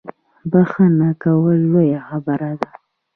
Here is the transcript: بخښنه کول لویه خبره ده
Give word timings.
بخښنه 0.51 1.09
کول 1.23 1.59
لویه 1.71 1.99
خبره 2.09 2.51
ده 2.59 2.69